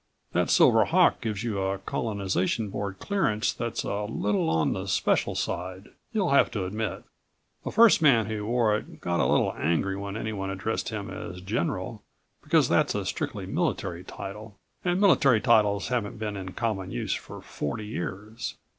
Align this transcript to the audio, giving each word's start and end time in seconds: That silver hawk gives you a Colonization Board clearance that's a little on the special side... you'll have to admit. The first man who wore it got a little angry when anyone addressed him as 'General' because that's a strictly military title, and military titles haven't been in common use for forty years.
That 0.31 0.49
silver 0.49 0.85
hawk 0.85 1.21
gives 1.21 1.43
you 1.43 1.61
a 1.61 1.77
Colonization 1.77 2.71
Board 2.71 2.97
clearance 2.97 3.53
that's 3.53 3.83
a 3.83 4.05
little 4.05 4.49
on 4.49 4.73
the 4.73 4.87
special 4.87 5.35
side... 5.35 5.89
you'll 6.11 6.31
have 6.31 6.49
to 6.53 6.65
admit. 6.65 7.03
The 7.63 7.69
first 7.71 8.01
man 8.01 8.25
who 8.25 8.47
wore 8.47 8.75
it 8.75 8.99
got 8.99 9.19
a 9.19 9.27
little 9.27 9.53
angry 9.53 9.95
when 9.95 10.17
anyone 10.17 10.49
addressed 10.49 10.89
him 10.89 11.11
as 11.11 11.39
'General' 11.39 12.01
because 12.41 12.67
that's 12.67 12.95
a 12.95 13.05
strictly 13.05 13.45
military 13.45 14.03
title, 14.03 14.57
and 14.83 14.99
military 14.99 15.39
titles 15.39 15.89
haven't 15.89 16.17
been 16.17 16.35
in 16.35 16.53
common 16.53 16.89
use 16.89 17.13
for 17.13 17.39
forty 17.39 17.85
years. 17.85 18.55